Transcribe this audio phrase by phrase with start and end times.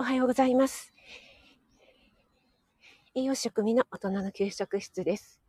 [0.00, 0.92] おはようございます。
[3.16, 5.40] 栄養食味の大人の給食室です。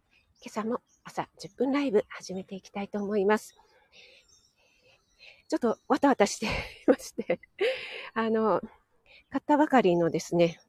[0.43, 3.55] 今朝も朝10分ライブ始めていきたいと思います。
[5.47, 6.49] ちょっとわたわたしてい
[6.87, 7.39] まして、
[8.15, 8.59] あの、
[9.29, 10.59] 買ったばかりのですね、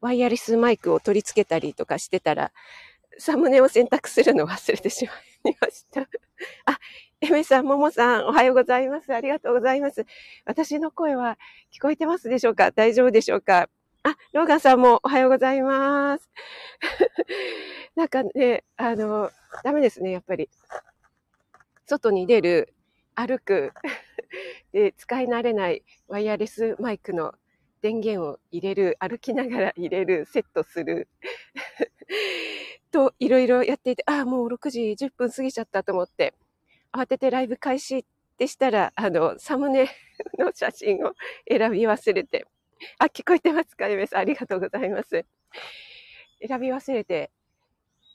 [0.00, 2.50] ワイヤレスマイクを取り付けたりとかしてたら、
[3.18, 5.12] サムネを選択するのを忘れてしま
[5.50, 6.08] いました。
[6.64, 6.78] あ、
[7.22, 9.12] エメさん、ももさん、おはようございます。
[9.14, 10.06] ありがとうございます。
[10.46, 11.36] 私の声は
[11.70, 12.70] 聞こえてますでしょうか？
[12.72, 13.68] 大丈夫でしょうか？
[14.04, 16.30] あ、ローガンさんもおはようございます。
[17.94, 19.30] なんかね、あの、
[19.62, 20.48] ダメですね、やっぱり。
[21.84, 22.72] 外に出る、
[23.14, 23.74] 歩く、
[24.72, 27.34] で、使い慣れないワイヤレスマイクの
[27.82, 31.06] 電源を入れる、歩きながら入れる、セットする。
[32.90, 36.32] と、いろいろやっていて、ああ、もう6時10分過ぎちゃったと思って、
[36.92, 38.04] 慌ててライブ開始っ
[38.38, 39.88] てしたら、あの、サムネ
[40.38, 41.14] の写真を
[41.48, 42.46] 選び忘れて、
[42.98, 43.88] あ、聞こえてますか？
[43.88, 45.24] エメさん、ありがとうございます。
[46.46, 47.30] 選び忘れて、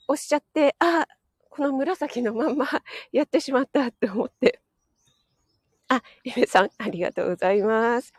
[0.08, 1.06] 押しちゃって、あ、
[1.50, 2.66] この紫のまんま
[3.12, 4.60] やってしまったって思って。
[5.88, 8.12] あ、エメさん、ありがとうございます。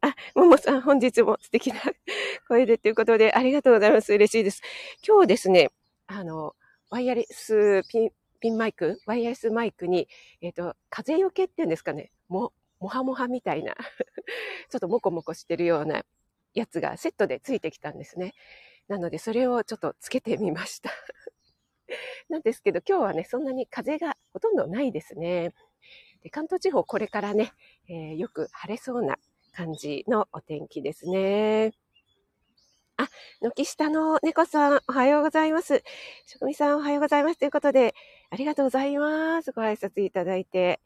[0.00, 1.80] あ、ももさん、本日も素敵な
[2.48, 4.12] 声でということで、ありがとうございます。
[4.12, 4.62] 嬉しいです。
[5.06, 5.70] 今日ですね、
[6.06, 6.54] あの、
[6.90, 10.08] ワイヤレスピンピンマイク、ワイヤレスマイクに、
[10.40, 13.74] えっ、ー、と、風よけっていうんですかね、も、もはもはみたいな
[14.70, 16.04] ちょっともこもこしてるような
[16.54, 18.34] やつがセットでついてきたんですね。
[18.86, 20.90] なので、それをちょっとつけてみました
[22.28, 25.52] なんですけど、今日はね、そんなに風がほとんどないですね。
[26.22, 27.52] で関東地方、これからね、
[27.88, 29.18] えー、よく晴れそうな
[29.52, 31.72] 感じのお天気ですね。
[33.00, 33.08] あ、
[33.40, 35.84] 軒下の猫さん、おはようございます。
[36.26, 37.38] 職味さん、おはようございます。
[37.38, 37.94] ということで、
[38.28, 39.52] ありがとうございます。
[39.52, 40.80] ご挨拶いただいて。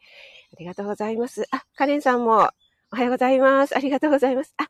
[0.52, 1.46] ありがとうございます。
[1.50, 2.50] あ、カレンさんも、
[2.92, 3.74] おはようございます。
[3.74, 4.52] ありがとうございます。
[4.58, 4.68] あ、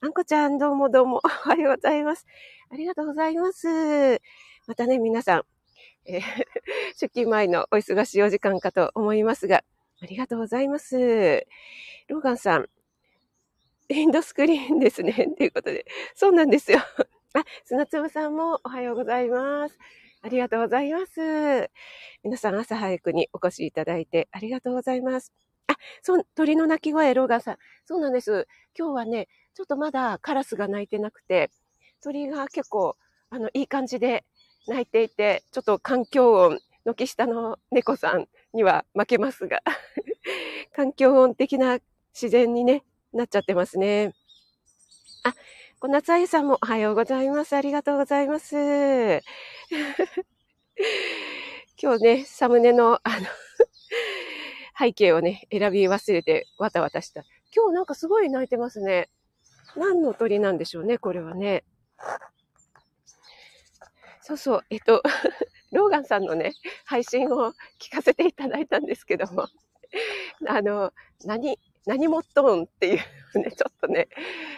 [0.00, 2.24] あんこちゃん、どうもどうも、おはようございます。
[2.70, 4.22] ありがとうございます。
[4.66, 5.42] またね、皆さん、
[6.06, 6.22] えー、
[6.96, 9.64] 出勤前のお忙しいお時間かと思いますが、
[10.00, 11.46] ありがとうございます。
[12.08, 12.70] ローガンさん、
[13.92, 15.12] エンドスクリーンですね。
[15.36, 15.84] ということで。
[16.14, 16.78] そうなんですよ。
[17.34, 19.76] あ、砂粒さんもおはようございます。
[20.22, 21.68] ありがとうございます。
[22.22, 25.32] 皆さん朝早くにお越しいただいてありがとうございます。
[25.66, 27.58] あ、そう、鳥の鳴き声、ローガンさん。
[27.84, 28.46] そうなんです。
[28.78, 31.50] 今日はね、ちょっとまだカラスが鳴いてなくて、
[32.00, 32.96] 鳥が結構、
[33.28, 34.24] あの、いい感じで
[34.68, 39.62] 鳴いていて、ちょっと環境音、軒下の猫さんには負けますが、
[40.76, 41.80] 環境音的な
[42.14, 44.12] 自然にね、なっちゃってますね。
[45.24, 45.34] あ、
[45.80, 47.54] 小夏あゆさんもおはようございます。
[47.56, 48.54] ありがとうございます。
[51.82, 53.26] 今日ね、サムネの、あの
[54.78, 57.24] 背景をね、選び忘れてわたわたした。
[57.54, 59.10] 今日なんかすごい泣いてますね。
[59.76, 61.64] 何の鳥なんでしょうね、これはね。
[64.22, 65.02] そうそう、えっと、
[65.72, 66.52] ローガンさんのね、
[66.84, 69.48] 配信を聞かせていただいたんですけども、
[70.46, 70.92] あの、
[71.24, 72.98] 何、何もっとんってい
[73.34, 74.08] うね、ちょっとね、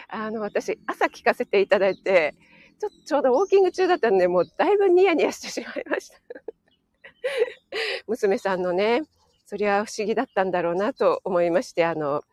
[0.09, 2.35] あの、私、朝聞かせていただいて、
[2.79, 6.17] ちょちょうどウォーキング中だったんで、もうだいぶニヤニヤしてしまいました。
[8.07, 9.03] 娘さんのね、
[9.45, 12.23] そりゃ不思議だったんだろうなと思いまして、あの、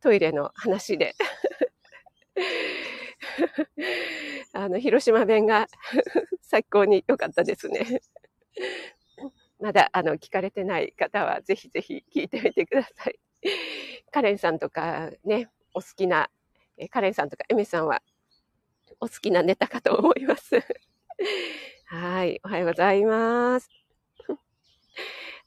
[0.00, 1.14] トイレの話で。
[4.52, 5.66] あの、広島弁が
[6.42, 8.00] 最高に良かったですね。
[9.60, 13.18] まだ、あの、聞かれてない方は、ぜひぜひ聞いてみてください。
[14.10, 16.30] カレンさんとかね、お好きな、
[16.76, 18.02] えカレンさんとかエメさんは
[19.00, 20.62] お好きなネタかと思います。
[21.86, 23.70] はい、おはようございます。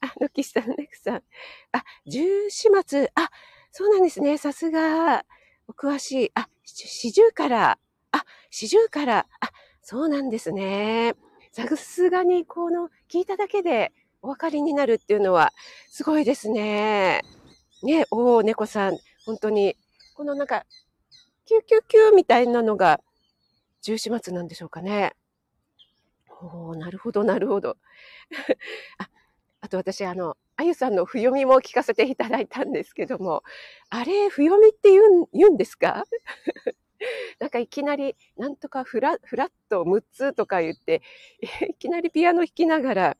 [0.01, 1.23] あ、のきさん、ねくさん。
[1.71, 3.11] あ、十四末。
[3.15, 3.29] あ、
[3.71, 4.37] そうなんですね。
[4.37, 5.25] さすが、
[5.67, 6.31] お詳しい。
[6.35, 7.79] あ、シジュウカラ。
[8.11, 9.27] あ、シジュウカラ。
[9.39, 9.51] あ、
[9.81, 11.15] そうなんですね。
[11.51, 15.53] さすがに、この、聞いただけでお分かりになるっていうのは、
[15.89, 17.21] すごいですね。
[17.83, 19.75] ね、おお、猫さん、本当に、
[20.15, 20.65] このなんか、
[21.45, 23.01] キューキューキューみたいなのが、
[23.81, 25.13] 十四末なんでしょうかね。
[26.41, 27.77] おお、なるほど、なるほど。
[28.99, 29.09] あ、
[29.61, 33.43] あと私、あの、あゆさんの不読みも聞かせていただいたんですけども、
[33.89, 36.05] あれ、不読みって言うん言うんですか？
[37.39, 41.01] なんかいきなり、なんとかフラフラット6つとか言って、
[41.69, 43.17] いきなりピアノ弾きながら、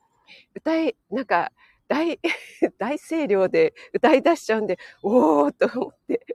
[0.56, 1.52] 歌い、なんか、
[1.94, 2.20] 大、
[2.80, 6.26] 大声量で歌い出しちゃうんで、おーと思って。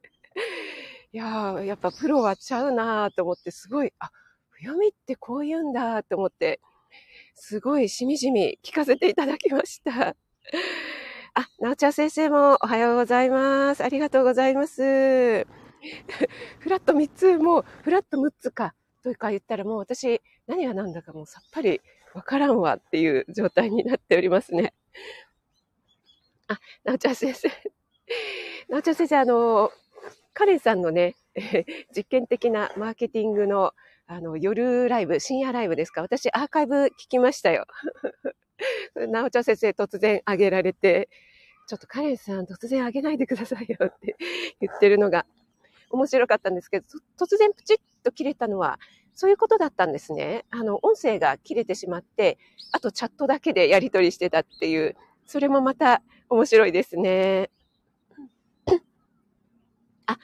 [1.12, 4.12] いやー、やっぱプロはちゃうなーと思って、すごい、あ、
[4.60, 6.60] 読みってこう言うんだと思って、
[7.34, 10.14] すごいしみじみ聞かせていただきました。
[11.34, 13.82] あ、なおちゃん先生もおはようございます。
[13.82, 14.82] ありがとうございます。
[16.60, 21.80] フラット3つ、もうフラット6つか、というか言ったらもう私、何が何だかもうさっぱり
[22.14, 24.72] わからんわっていう状態になっておりますね。
[26.48, 27.48] あ、なおちゃん先生。
[28.68, 29.70] なおちゃん先生、あの、
[30.34, 31.16] カレンさんのね、
[31.96, 33.72] 実験的なマーケティングの
[34.10, 36.00] あの夜ライブ、深夜ライブですか？
[36.00, 37.66] 私アーカイブ聞きましたよ。
[39.08, 41.08] なおちゃん先生突然あげられて、
[41.66, 44.16] ちょっとカレンさん突然あげないでくださいよって
[44.60, 45.26] 言ってるのが
[45.90, 46.86] 面白かったんですけど、
[47.18, 48.80] 突然プチッと切れたのは、
[49.14, 50.46] そういうことだったんですね。
[50.50, 52.38] あの、音声が切れてしまって、
[52.72, 54.96] あとチャットだけでやり取りしてたっていう、
[55.28, 57.50] それもまた面白いですね。
[60.06, 60.18] あ、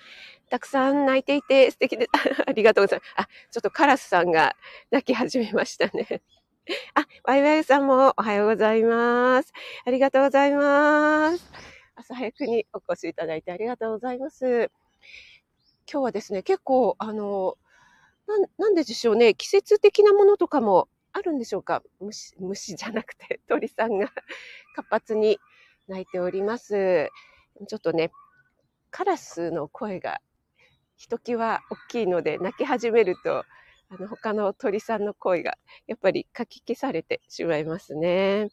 [0.48, 2.08] たくさん泣いていて素敵で、
[2.48, 3.12] ありがとうございます。
[3.16, 4.56] あ、ちょっとカラスさんが
[4.90, 6.22] 泣き始めましたね。
[6.94, 9.52] あ、ワイワイさんもおはようございます。
[9.84, 11.52] ありがとうございます。
[11.96, 14.70] 朝早くにお越しいただいてありがとうございます。
[15.86, 17.58] 今日はですね、結構、あの、
[18.26, 21.82] ななんででしょうね、季節的なものとかもあるんでしょうか？
[22.00, 24.08] 虫、虫じゃなくて 鳥さんが
[24.76, 25.38] 活発に
[25.88, 27.10] 鳴いております。
[27.68, 28.10] ちょっとね、
[28.90, 30.20] カラスの声が
[30.96, 33.44] ひときわ大きいので、鳴き始めると、
[33.90, 38.50] あの、他の鳥さんの声が、やっぱりかき消されてしまいますね。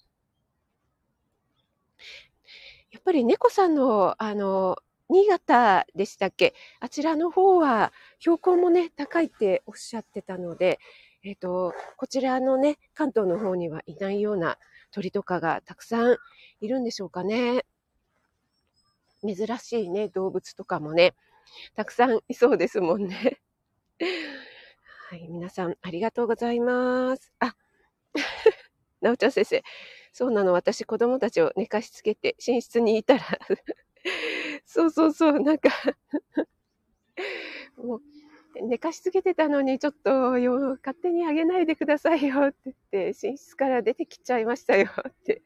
[2.91, 4.77] やっぱり猫さんの、あの、
[5.09, 6.53] 新潟でしたっけ？
[6.79, 10.79] あちらの方は標高もね、高いっておっしゃってたので、
[11.23, 14.57] えっ、ー、と、こちらのね、関東の方にはいないような
[14.91, 16.17] 鳥とかがたくさん
[16.61, 17.65] いるんでしょうかね。
[19.23, 21.13] 珍しいね、動物とかもね、
[21.75, 23.39] たくさんいそうですもんね。
[25.09, 27.31] はい、皆さんありがとうございます。
[27.39, 27.55] あ、
[29.01, 29.63] なおちゃん先生、
[30.13, 33.23] そうなの、私子供たちを寝かしつけて寝室にいたら
[34.65, 35.69] そうそうそう、なんか
[37.77, 38.01] もう、
[38.59, 45.41] 寝かしつけてたのに、ちょっとよ、勝手にあげないでくださいよって言って、寝室から出てきちゃいましたよって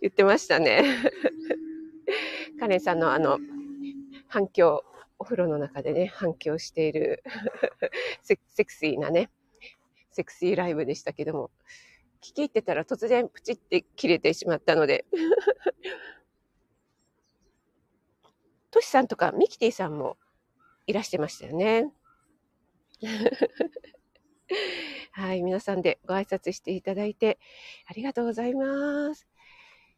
[0.00, 0.84] 言ってましたね。
[2.60, 3.38] カレンさんのあの、
[4.26, 4.84] 反響、
[5.18, 7.22] お風呂の中でね、反響している
[8.22, 9.30] セセクシーなね、
[10.10, 11.50] セクシーライブでしたけども、
[12.20, 15.04] 聞き入ってたら突然プチって切れてしまったので
[18.70, 20.16] トシさんとかミキティさんも
[20.86, 21.90] いらしてましたよね。
[25.12, 27.38] はい、皆さんでご挨拶していただいて
[27.86, 29.28] ありがとうございます。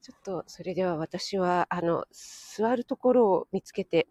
[0.02, 4.08] ちょっと、それでは私は、あの、座るところを見つけて、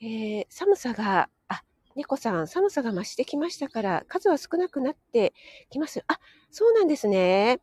[0.00, 1.62] えー、寒さが、あ、
[1.94, 5.34] 猫さん、寒さが増してきましたから、数は少なくなって
[5.70, 6.02] きます。
[6.08, 6.18] あ、
[6.50, 7.48] そうなんですね。
[7.48, 7.54] や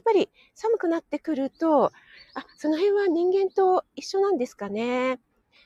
[0.00, 1.92] っぱり寒くなってくると、あ、
[2.56, 5.18] その辺は人間と一緒なんですかね。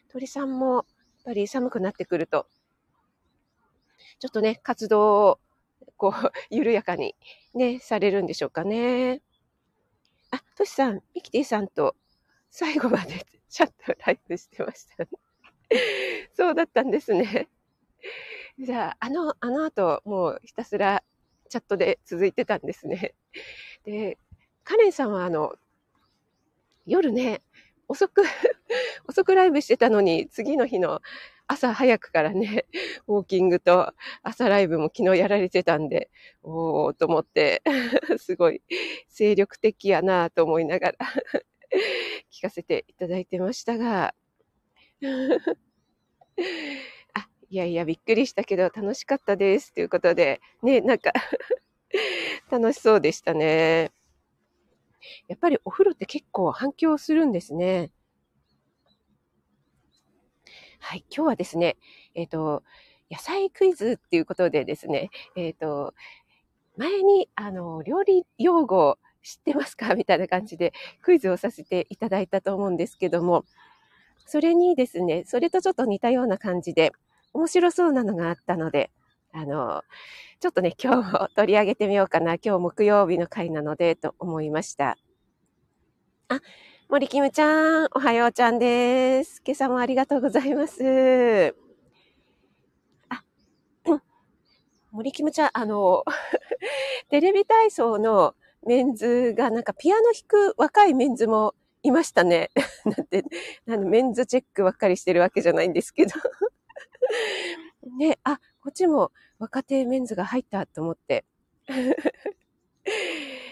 [0.09, 0.85] 鳥さんも、やっ
[1.25, 2.47] ぱり寒くなってくると、
[4.21, 5.41] ちょっとね、活動を、
[5.97, 6.13] こう、
[6.55, 7.17] 緩やかに
[7.55, 9.23] ね、されるんでしょうかね。
[10.31, 11.97] あ、トシさん、ミキティさんと
[12.51, 15.11] 最後までチャットライブしてましたね。
[16.35, 17.49] そうだったんですね。
[18.59, 21.03] じゃあ、あの、あの後、もうひたすら
[21.49, 23.15] チャットで続いてたんですね。
[23.85, 24.19] で、
[24.65, 25.55] カレンさんはあの、
[26.85, 27.41] 夜ね、
[27.89, 28.23] 遅く
[29.07, 31.01] 遅くライブしてたのに、次の日の
[31.53, 32.67] 朝早くからね、
[33.09, 33.93] ウォーキングと
[34.23, 36.09] 朝ライブも昨日やられてたんで、
[36.45, 37.63] おーと思って、
[38.19, 38.63] すごい
[39.09, 40.99] 精力的やなぁと思いながら
[42.31, 44.15] 聞かせていただいてましたが、
[47.15, 49.75] あ、いやいや、びっくりしたけど楽しかったです。
[49.75, 51.13] ということで、ね、なんか
[52.49, 53.91] 楽しそうでしたね。
[55.27, 57.91] やっぱりお風呂って結構反響するんですね。
[60.81, 61.77] はい、今日はですね、
[62.15, 62.65] えっ、ー、と、
[63.11, 65.95] 野菜クイズっていうことでですね、えっ、ー、と、
[66.77, 69.95] 前に、あの、料理用語知ってますか？
[69.97, 70.73] みたいな感じで
[71.03, 73.45] クイズをさせていただいたと思うんですけども、
[74.27, 76.93] それにですね、それとちょっと似たような感じで、
[77.33, 78.91] 面白そうなのがあったので、
[79.33, 79.85] あの、
[80.41, 82.35] ちょっとね、今日も取り上げてみようかな。
[82.35, 84.97] 今日木曜日の回なので、と思いました。
[86.29, 86.41] あ、
[86.91, 89.41] 森キムちゃん、おはようちゃんです。
[89.47, 91.55] 今朝もありがとうございます。
[93.09, 93.23] あ、
[94.91, 96.03] 森キムちゃん、あの、
[97.09, 98.35] テレビ体操の
[98.67, 101.55] メンズがなんかピアノ弾く若いメンズも
[101.85, 102.51] いましたね。
[102.85, 103.25] なんて、
[103.67, 106.15] なんメンズチェックばっかりしてるわけじゃないんですけど。
[107.99, 111.25] ね、あ、こっちも若手メンズが入ったと思って。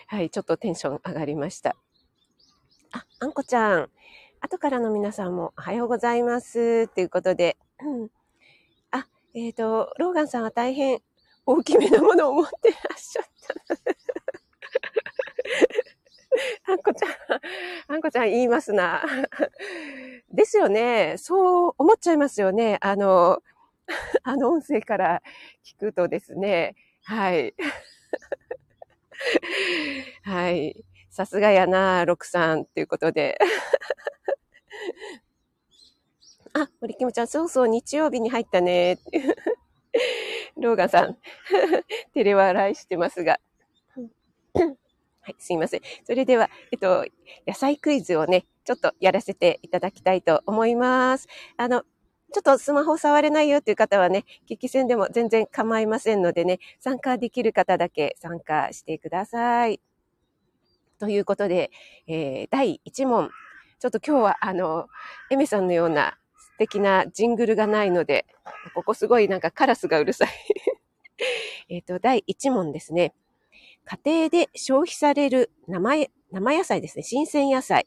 [0.09, 1.77] はい、ちょっとテンション上がりました。
[2.93, 3.91] あ、あんこちゃん。
[4.41, 6.89] 後からの皆さんもおはようございます。
[6.89, 8.09] ということで、うん。
[8.91, 11.01] あ、えっ、ー、と、ローガンさんは大変
[11.45, 13.25] 大きめなものを持ってらっしゃっ
[16.67, 16.73] た。
[16.73, 17.11] あんこちゃん、
[17.89, 19.03] あんこちゃん言いますな。
[20.33, 21.17] ですよね。
[21.19, 22.79] そう思っちゃいますよね。
[22.81, 23.43] あの、
[24.23, 25.23] あの音声から
[25.65, 26.75] 聞くとですね。
[27.05, 27.55] はい。
[30.23, 30.85] はい。
[31.19, 33.39] さすがやな、六さんっていうことで。
[36.55, 39.01] あ、森キムちゃん、そうそう、日曜日に入ったね。
[40.57, 41.19] ローガンさん、
[42.15, 43.41] 照れ笑いしてますが。
[44.55, 45.81] はい、すいません。
[46.05, 47.05] それでは、えっと、
[47.49, 51.27] 野菜クイズをね、ちょっとやらせていただきたいと思います。
[51.57, 51.83] あの、
[52.33, 59.81] ちょっとスマホ触れないよっていう方はね、激戦でも全然構いませんのでね、参加できる方だけ参加してください。
[60.99, 61.71] ということで、
[62.07, 63.31] えー、第1問。
[63.79, 64.89] ちょっと今日はあの、
[65.31, 68.27] エメさんのような素敵なジングルがないので、
[68.75, 70.29] ここすごいなんかカラスがうるさい
[71.71, 73.15] えっと、第1問ですね。
[73.85, 77.03] 家庭で消費される生生野菜ですね。
[77.05, 77.87] 新鮮野菜。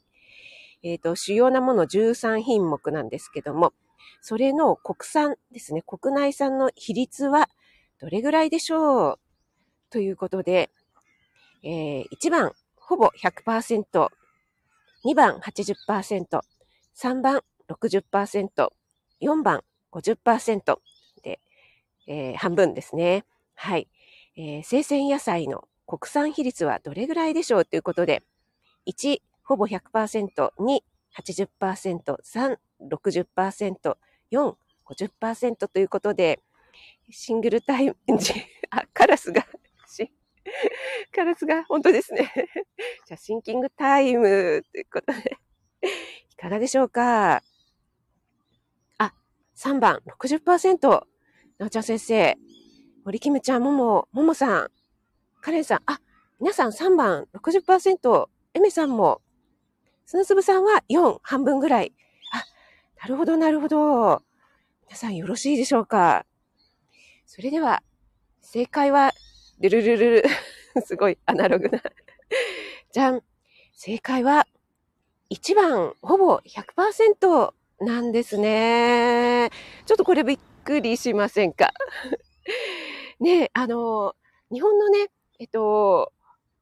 [0.82, 3.72] えっ、ー、と、主要なもの13品目なんですけども、
[4.20, 5.82] それの国産ですね。
[5.82, 7.48] 国内産の比率は
[8.00, 9.18] どれぐらいでしょう？
[9.90, 10.70] ということで、
[11.62, 12.52] えー、1番、
[12.86, 14.08] ほぼ100%、
[15.04, 16.40] 2番80%、
[16.96, 18.68] 3番60%、
[19.20, 19.62] 4番
[19.92, 20.78] 50%
[21.22, 21.40] で、
[22.06, 23.24] えー、半分ですね。
[23.54, 23.88] はい。
[24.36, 28.22] えー、生鮮野菜の国産比率はどれぐらいでしょうということで、
[28.86, 30.80] 1、ほぼ100%、2、
[31.16, 32.58] 80%、3、
[32.90, 33.96] 60%、
[34.32, 34.54] 4、
[34.86, 36.40] 50%ということで、
[37.10, 37.96] シングルタイム、
[38.70, 39.46] あ、カラスが、
[41.14, 42.32] カラスが本当ですね。
[43.06, 45.38] じゃあ、シンキングタイムということで、
[46.30, 47.42] いかがでしょうか？
[48.98, 49.14] あ、
[49.56, 51.06] 3番、60%。
[51.58, 52.36] なおちゃん先生、
[53.04, 54.70] 森キムちゃん、もも、ももさん、
[55.40, 56.00] カレンさん、あ、
[56.40, 59.22] 皆さん3番60%、エメさんも、
[60.06, 61.94] 砂粒さんは4、半分ぐらい。
[62.32, 62.44] あ、
[63.00, 64.22] なるほど、なるほど。
[64.86, 66.26] 皆さんよろしいでしょうか？
[67.26, 67.82] それでは、
[68.40, 69.12] 正解は、
[69.62, 70.24] ルルルルル。
[70.84, 71.80] すごいアナログな。
[72.92, 73.22] じゃん。
[73.74, 74.46] 正解は、
[75.30, 79.50] 1番、ほぼ100%なんですね。
[79.86, 81.72] ちょっとこれびっくりしませんか？
[83.20, 84.14] ねあの、
[84.52, 86.12] 日本のね、えっと、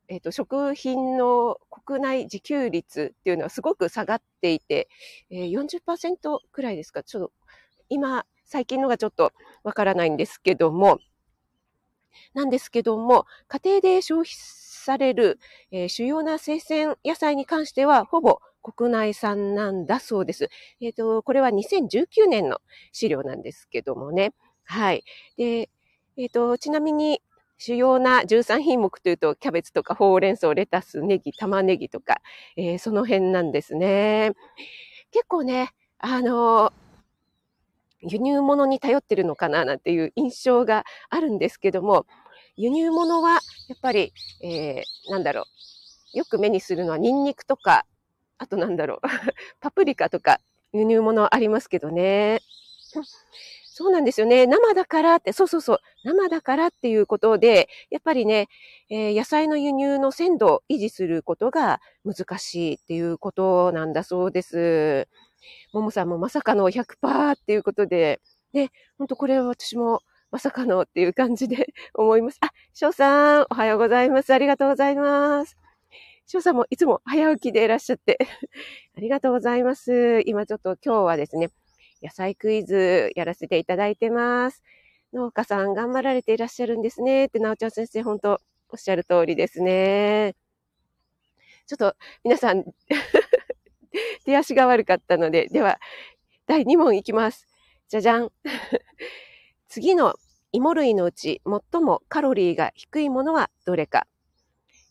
[0.09, 4.88] えっと、食品の国内自給率っていうのはすごく下がっていて、
[5.30, 7.02] えー、40%くらいですか？
[7.02, 7.33] ちょっと、
[7.88, 10.99] 今、最近のがちょっとわからないんですけども、
[12.35, 15.38] なんですけども、家庭で消費される、
[15.71, 20.49] えー、主要な生鮮野菜に関しては、ほぼ国内産なんだそうです。
[20.81, 22.59] えっ、ー、と、これは2019年の
[22.93, 24.33] 資料なんですけどもね。
[24.64, 25.05] はい。
[25.37, 25.71] で、
[26.17, 27.23] えっ、ー、と、ちなみに、
[27.62, 32.23] 主要な13品目というと、キャベツとかほうれん草、レタス、ネギ、玉ねぎとか、
[32.57, 34.33] えー、その辺なんですね。
[35.12, 36.73] 結構ね、あの
[38.02, 42.07] 輸入物に頼ってるのかななんていう印象があるんですけども、
[42.57, 43.38] 輸入物はや
[43.75, 45.45] っぱり、えー、なんだろう。
[46.12, 47.87] よく目にするのはニンニクとか、
[48.38, 49.00] あとなんだろう。
[49.61, 50.40] パプリカとか
[50.73, 52.40] 輸入物ありますけどね。
[53.73, 54.47] そうなんですよね。
[54.47, 55.78] 生だからって、そうそうそう。
[56.04, 58.49] 生だからっていうことで、やっぱりね、
[58.90, 65.09] えー、野菜の輸入の鮮度を維持することが難しいっていうことなんだそうです。
[65.73, 68.20] ももさんもまさかの100%っていうことで、
[68.52, 72.38] ね、ほんとこれは私もまさかのっていう感じで 思います。
[72.40, 74.32] あ、翔さん、おはようございます。
[74.32, 75.56] ありがとうございます。
[76.26, 78.18] 翔さんもいつも早起きでいらっしゃって
[78.97, 80.23] ありがとうございます。
[80.26, 81.50] 今ちょっと今日はですね、
[82.02, 84.62] 野菜クイズやらせていただいてます。
[85.12, 87.26] 農家さん頑張られていらっしゃるんですね。
[87.26, 90.37] って、なおちゃん先生、本当おっしゃる通りですね。
[91.66, 92.64] ちょっと皆さん
[94.25, 95.78] 手足が悪かったので、では、
[96.47, 97.47] 第2問いきます。
[97.88, 98.32] じゃじゃん。
[99.68, 100.14] 次の
[100.52, 104.06] 芋類のうち最もカロリーが低いものはどれか。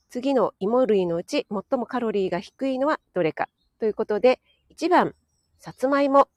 [0.09, 3.49] 次の芋類のうち最もカロリーが低いのはどれか。
[3.77, 4.39] ということで、
[4.71, 5.15] 1番、
[5.59, 6.29] さつまいも。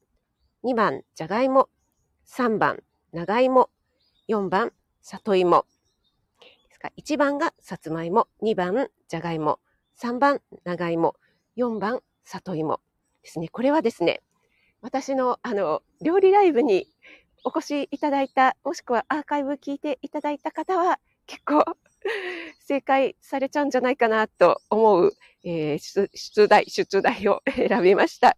[0.65, 1.69] 2番、じゃがいも。
[2.27, 3.71] 3番、長芋。
[4.29, 5.67] 4番、里芋。
[6.69, 8.29] ですか？1番がさつまいも。
[8.43, 9.61] 2番、じゃがいも。
[10.01, 11.17] 3番、長芋。
[11.57, 12.81] 4番、里芋。
[13.23, 13.49] ですね。
[13.49, 14.21] これはですね、
[14.81, 16.89] 私の、あの、料理ライブに
[17.45, 21.65] お越しいただいた、もしくはアーカイブ聞いていただいた方は、結構
[22.61, 25.13] 正解されちゃうんじゃないかなと思う、
[25.45, 28.37] えー、出題、出題を 選びました。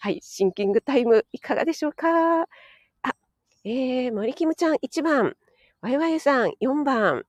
[0.00, 2.42] はい、シンキングタイムいかがでしょうか？
[2.42, 2.46] あ、
[3.64, 5.36] えー、森キムちゃん1番、
[5.80, 7.24] ワイワイさん4番、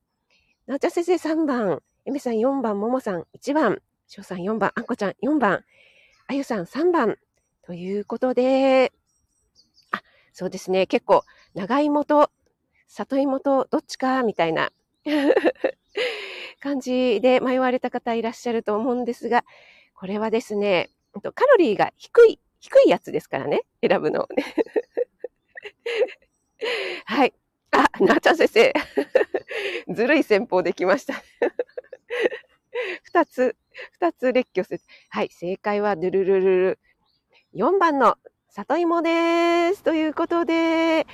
[0.67, 5.63] なおちゃ先生3番、えめさん4番、ももさん1番、しょうさん4番、あんこちゃん4番、
[6.29, 7.17] あゆさん3番、
[7.63, 8.93] ということで、
[9.89, 11.23] あ、そうですね、結構、
[11.55, 12.29] 長芋と
[12.87, 14.71] 里芋とどっちか、みたいな
[16.61, 19.43] 感じで迷われた方いらっしゃると思うんですが、
[19.95, 20.91] これはですね、
[21.33, 24.27] カロリーが低い、低いやつですからね、選ぶの。
[27.05, 27.33] はい。
[27.71, 28.71] あ、なーちゃ先生。
[29.95, 31.23] ずるい戦法できました。
[33.03, 33.55] 二つ、
[33.91, 34.81] 二つ列挙する。
[35.09, 36.79] はい、正解はドゥルルルル。
[37.53, 38.17] 4番の
[38.49, 39.83] 里芋です。
[39.83, 41.07] ということで、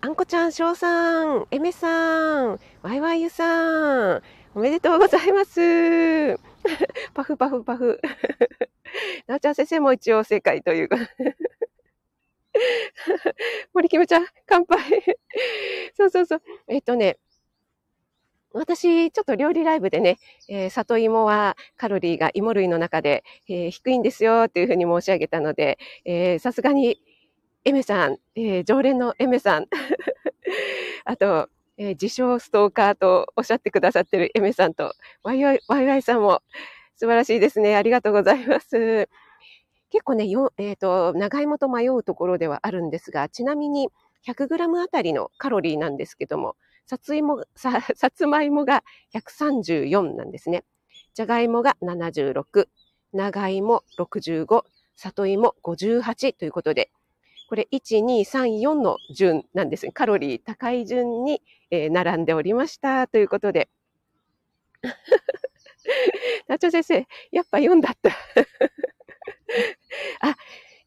[0.00, 4.22] あんこちゃん、しょうさん、えめさん、わいわいゆさん、
[4.54, 6.38] おめでとうございます。
[7.14, 8.00] パフパフパフ。
[9.26, 10.88] なおちゃん先生も一応正解という。
[13.72, 14.78] 森キムちゃん、乾杯。
[15.94, 16.42] そうそうそう。
[16.68, 17.18] えっとね、
[18.52, 25.78] 私、ちょっと料理ライブでね、えー、里芋はカロリーが芋類の中で、えー、低いんですよっていうふうに申し上げたので、
[26.40, 27.00] さすがに
[27.64, 29.66] エメさん、えー、常連のエメさん、
[31.04, 36.42] あと、えー、自称ストーカーとおっしゃってくださってるエメさんと、ワイワイ、ワイワイさんも
[36.96, 37.76] 素晴らしいですね。
[37.76, 39.08] ありがとうございます。
[39.90, 43.90] 結構ね、よえっ、ー、と、長芋と迷うところではあるんですが、ちなみに
[44.26, 46.56] 100g あたりのカロリーなんですけども、
[46.90, 48.82] さついも、 さ、さつまいもが
[49.14, 50.64] 134なんですね。
[51.14, 52.66] じゃがいもが76、
[53.12, 54.64] 長芋65、
[54.96, 56.90] 里芋58ということで、
[57.48, 59.92] これ1、2、3、4の順なんですね。
[59.92, 63.70] カロリー高い順に、えー、並んでおりましたということで。
[66.48, 68.10] ナチョ先生、やっぱ4だった。
[70.26, 70.34] あ、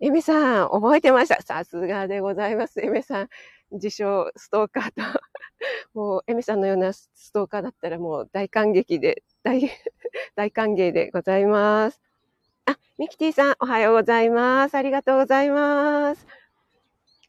[0.01, 1.41] エメさん、覚えてました。
[1.41, 2.81] さすがでございます。
[2.81, 3.29] エメさん、
[3.73, 5.21] 自称ストーカーと。
[5.93, 9.61] もう、エメさんのようなストーカーだったらもう大感激で、大、
[10.35, 12.01] 大歓迎でございます。
[12.65, 14.75] あ、ミキティさん、おはようございます。
[14.75, 16.27] ありがとうございます。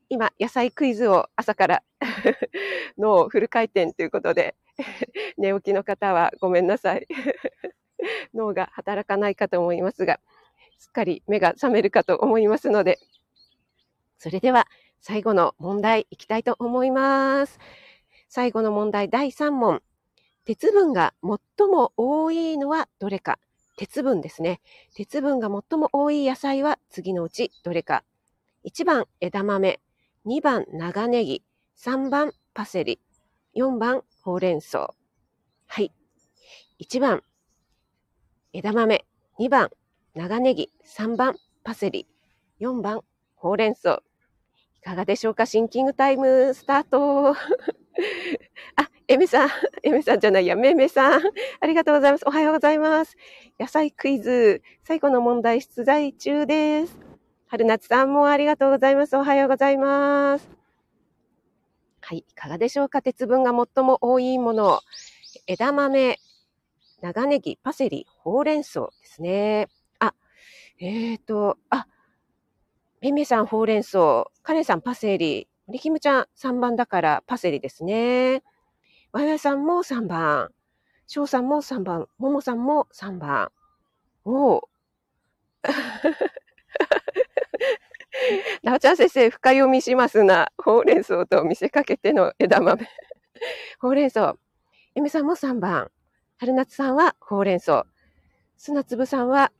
[0.08, 1.82] 今、野菜クイズを朝から
[2.98, 4.54] のフル回転ということで、
[5.38, 7.06] 寝起きの方はごめんなさい。
[8.34, 10.20] 脳が働かないかと思いますが、
[10.78, 12.98] すっかり目が覚めるかと思いますので、
[14.18, 14.68] それでは
[15.06, 17.58] 最後の問題いきたいと思います。
[18.30, 19.82] 最後の問題第3問。
[20.46, 23.38] 鉄分が最も多いのはどれか
[23.76, 24.62] 鉄分ですね。
[24.94, 28.02] 鉄分が最も多い野菜は次のうちどれか
[28.64, 29.78] ?1 番枝豆、
[30.24, 31.42] 2番長ネギ、
[31.76, 32.98] 3番パセリ、
[33.54, 34.94] 4番ほうれん草。
[35.66, 35.92] はい。
[36.80, 37.22] 1番
[38.54, 39.04] 枝豆、
[39.38, 39.68] 2番
[40.14, 42.08] 長ネギ、3番パセリ、
[42.58, 43.02] 4番
[43.34, 44.02] ほうれん草。
[44.84, 45.46] いかがでしょうか？
[45.46, 47.30] シンキングタイムスタート。
[48.76, 49.48] あ、エメさん、
[49.82, 51.22] エメさんじゃないや、めめさん。
[51.60, 52.24] ありがとうございます。
[52.26, 53.16] おはようございます。
[53.58, 56.98] 野菜クイズ、最後の問題出題中です。
[57.46, 59.16] 春夏さんもありがとうございます。
[59.16, 60.46] おはようございます。
[62.02, 62.18] はい。
[62.18, 63.00] いかがでしょうか？
[63.00, 64.80] 鉄分が最も多いもの。
[65.46, 66.18] 枝豆、
[67.00, 69.68] 長ネギ、パセリ、ほうれん草ですね。
[69.98, 70.14] あ、
[70.78, 71.86] えっ、ー、と、あ、
[73.04, 78.42] めめさんほうれん草、カレンさんパセリ、りきむちゃん3番だからパセリですね。
[79.12, 80.48] わやさんも3番。
[81.06, 82.08] しょうさんも3番。
[82.16, 83.52] ももさんも3番。
[84.24, 84.68] おお。
[88.62, 90.50] なおちゃん先生、深読みしますな。
[90.56, 92.88] ほうれん草と見せかけての枝豆。
[93.80, 94.34] ほうれん草。
[94.94, 95.90] えめさんも3番。
[96.38, 97.84] 春夏さんはほうれん草。
[98.56, 99.52] 砂粒さんは、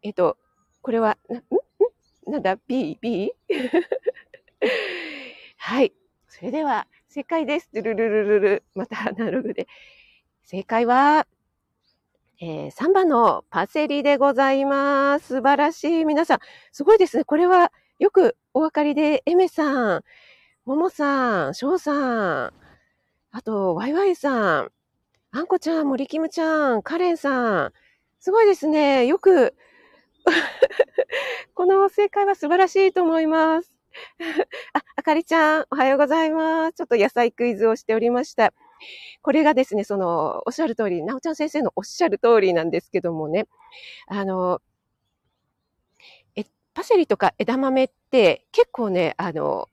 [0.00, 0.38] えっと、
[0.80, 1.18] これは、
[2.26, 3.32] な、んだ ?B、B?
[5.56, 5.92] はい。
[6.28, 7.70] それでは、正解です。
[7.72, 8.64] ルルルルル。
[8.74, 9.68] またアナログで。
[10.42, 11.26] 正解は、
[12.40, 15.28] えー、3番のパセリでございます。
[15.28, 16.04] 素晴らしい。
[16.04, 16.38] 皆さん、
[16.72, 17.24] すごいですね。
[17.24, 20.04] これはよくお分かりで、エメさん、
[20.66, 22.52] モモさん、ショウさん、
[23.30, 24.72] あと、ワイワイさん、
[25.30, 27.72] あんこちゃん、森キムちゃん、カレンさん、
[28.18, 29.06] すごいですね。
[29.06, 29.54] よく
[31.54, 33.72] この正解は素晴らしいと思います。
[34.74, 36.74] あ、あかりちゃん、おはようございます。
[36.74, 38.52] ちょっと野菜クイズをしておりました。
[39.22, 43.46] これがですね、その、おっしゃる通り、なおちゃん先生のおっしゃる通りなんですけどもね、
[44.08, 44.60] あの、
[46.36, 49.68] え、パセリとか枝豆って結構ね、あの、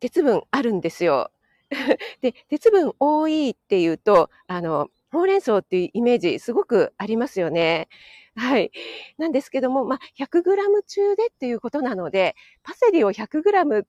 [0.00, 1.30] 鉄分あるんですよ。
[2.22, 7.88] で、鉄分多いっていうと、あの、ほうれん草っていうイメージすごくありますよね。
[8.36, 8.70] はい。
[9.18, 13.86] なんですけども、まあ、100g 中でっていうことなので、パセリを 100g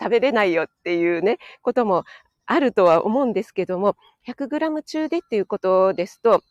[0.00, 2.04] 食べれないよっていうね、ことも
[2.46, 6.42] あるとは思うんですけども、100g 中でっていうことですと、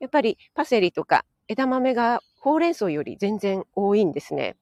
[0.00, 4.56] やっぱりパセリとか枝豆がほうれん草より全然多いんですね。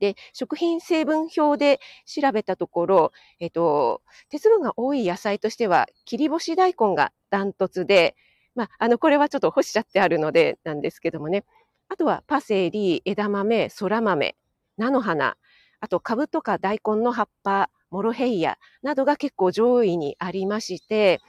[0.00, 8.16] で、食品成分表で調べたところ、えっと、鉄分が多い野菜としては、切り干し大根がダントツで、
[8.54, 11.44] まあ、あの、これはちょっと干しちゃってあるのでなんですけどもね。
[11.88, 14.36] あとはパセリ、枝豆、空豆、
[14.78, 15.36] 菜の花、
[15.80, 21.20] あと、株とか大根の葉っぱ、モロヘイヤなどが結構上位にありまして、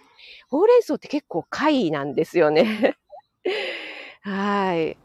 [0.50, 2.98] ほうれん草って結構貝なんですよね。
[4.22, 4.98] はい。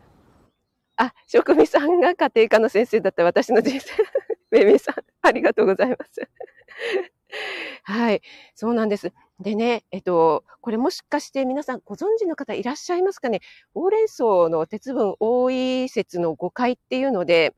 [0.97, 3.93] あ、職味さんが家庭科の先生だった私の人生。
[4.51, 6.29] めめさん、ありがとうございます。
[7.85, 8.23] はい。
[8.55, 9.13] そうなんです。
[9.41, 13.41] でね、えっと、これもしかして皆さんご存知の方いらっしゃいますかね？
[13.75, 17.55] ほうれん草の鉄分多い説の誤解っていうので、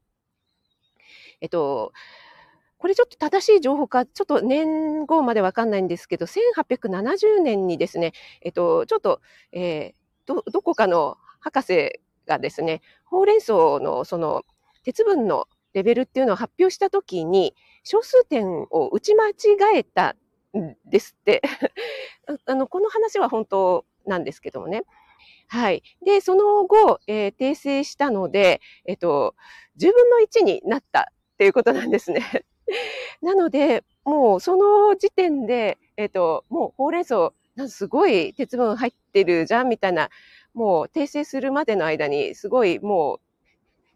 [1.40, 1.92] えっと、
[2.78, 8.12] これちょっと正しい情報か、ちょっと年号までわかんないんですけど、1870年にですね、
[8.42, 9.20] えっと、ちょっと、
[9.52, 14.44] えー、ど、どこかの博士がですね、ほうれん草のその
[14.84, 19.34] 鉄分のレベルっていうのを発表したときに、小数点を打ち間違
[19.76, 20.16] えた
[20.84, 21.42] ですって。
[22.46, 24.84] あの、この話は本当なんですけどもね。
[25.48, 25.82] はい。
[26.04, 29.34] で、その後、えー、訂正したので、えっと、
[29.78, 32.22] 10分の1になったっていうことなんですね。
[33.22, 37.32] なので、もうその時点で、えっ、と、もうほうれん草、
[37.68, 40.10] すごい鉄分入ってるじゃんみたいな、
[40.52, 43.20] もう訂正するまでの間に、すごいもう、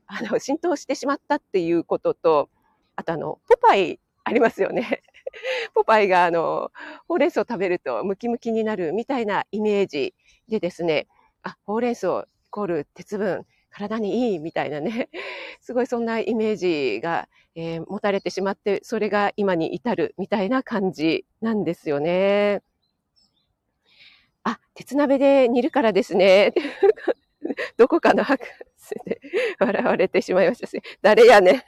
[0.06, 2.48] あの、浸透してしまったっていうことと、
[2.96, 5.02] あとあの、ポパイありますよね。
[5.74, 6.70] ポパイがあの、
[7.08, 10.14] ほうれん草を食べるとムキムキになるみたいなイメージ
[10.48, 11.06] でですね、
[11.42, 15.08] あ、ほうれん草イコール鉄分、体にいいみたいなね、
[15.60, 22.62] すごいそんなイメージが、えー、持たれてしまって、それが今に至るみたいな感じなんですよね。
[24.44, 26.52] あ、鉄鍋で煮るからですね。
[27.76, 28.44] どこかの博
[28.76, 29.20] 士で
[29.58, 31.62] 笑われてしまいましたし、誰やねん。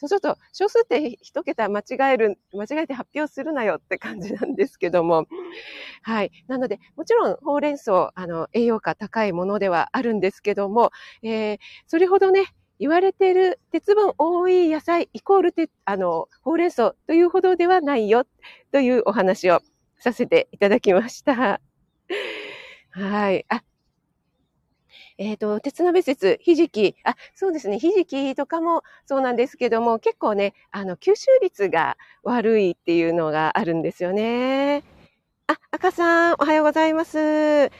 [0.00, 1.84] そうすると、少数点一桁間違
[2.14, 5.26] える、間違えて発表するなよって感じなんですけども。
[6.02, 6.30] はい。
[6.48, 10.90] なので、もちろん、ほうれん草、あの、栄養価高いものではあるんですけども、
[11.22, 12.46] えー、それほどね、
[12.78, 18.24] 言われてる鉄分多い野菜イコールて、あの、ほうれん草というほどではないよ
[18.72, 19.60] というお話を
[19.98, 21.60] させていただきました。
[22.90, 23.44] はい。
[23.50, 23.62] あ、
[25.20, 34.82] えっ、ー、と、鉄鍋説、ひじき、あ、そうですね、ひじきとかもそうなんですけども、結構ね、あの、吸収率が悪いっていうのがあるんですよね。
[35.46, 37.70] あ、赤さん、おはようございます。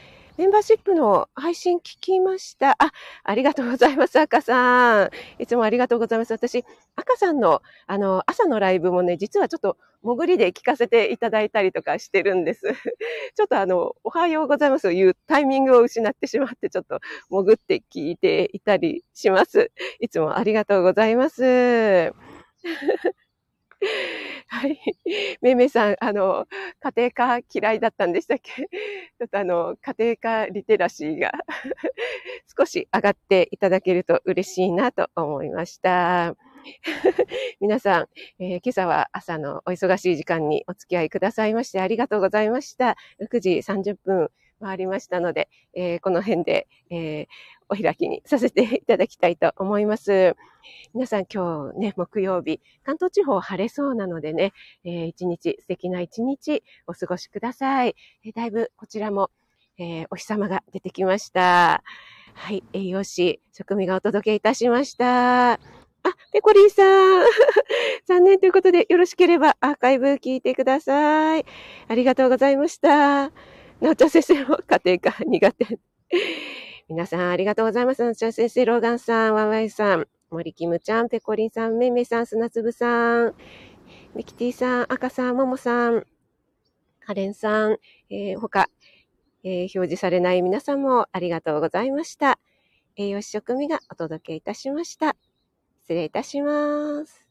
[0.41, 2.71] メンバーシップの配信聞きました。
[2.79, 2.91] あ、
[3.23, 5.09] ありがとうございます、赤さん。
[5.37, 6.31] いつもありがとうございます。
[6.31, 12.63] 私、赤さんの、あの、朝のライブもね、実はちょっと潜りで聞かせていただいたりとかしてるんです。
[13.37, 16.99] ちょっとあの、おはようございますというタイミングを失ってしまって、ちょっと
[17.29, 19.69] 潜って聞いていたりします。
[19.99, 22.13] いつもありがとうございます。
[24.53, 24.77] はい。
[25.41, 26.45] めいめさん、あの、
[26.81, 28.51] 家庭科嫌いだったんでしたっけ？
[29.17, 31.31] ちょっとあの、家庭科リテラシーが
[32.57, 36.35] 少し上がっていただけると嬉しいなと思いました。
[37.61, 38.07] 皆さん、
[38.43, 42.97] えー、今朝は朝のお忙しい時間にお付き合いくださいましてありがとうございました。
[43.21, 44.29] 6時30分
[44.61, 47.27] 回りましたので、えー、この辺で、えー、
[47.71, 50.35] お開きにさせていただきたいと思います。
[50.93, 54.51] 皆さん今日ね、木曜日、関東地方晴れそうなのでね、
[54.83, 57.95] えー、一日、素敵な一日お過ごしください。
[58.25, 59.31] えー、だいぶこちらも、
[59.77, 61.81] えー、お日様が出てきました。
[62.33, 65.53] はい、栄養士、食味がお届けいたしました。
[65.53, 65.59] あ、
[66.33, 67.25] ペコリンさん。
[68.05, 71.45] 残念ということで、よろしければアーカイブ聞いてください。
[71.87, 73.31] ありがとうございました。
[73.79, 75.79] なおちゃん先生も家庭科苦手。
[76.91, 78.03] 皆さんありがとうございます。
[78.03, 83.33] なおちゃ先生、ローガンさん、ワンワイさん、森キムちゃん、ペコリンさん、めいめいさん、砂粒さん、
[84.13, 86.05] ミキティさん、赤さん、ももさん、
[86.99, 87.77] カレンさん、
[88.09, 88.67] えー、他、
[89.45, 92.39] えー、表示されない皆さんもありがとうございました。
[92.97, 95.15] 栄養士食味がお届けいたしました。
[95.83, 97.25] 失礼いたします。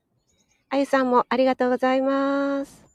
[0.70, 2.89] あゆさんもありがとうございます。